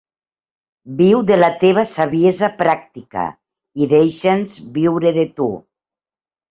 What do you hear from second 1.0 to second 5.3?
Viu de la teva saviesa pràctica i deixa'ns viure